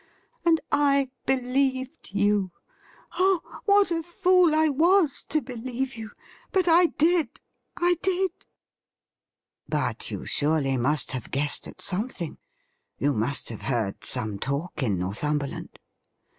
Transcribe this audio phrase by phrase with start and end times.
[0.43, 2.49] And I believed you!
[3.19, 6.09] Oh, what a fool I was to believe you!
[6.51, 7.39] But I did—
[7.77, 8.31] I did
[9.69, 12.39] !''But you surely must have guessed at something?
[12.97, 15.77] You must have heard some talk in Northumberland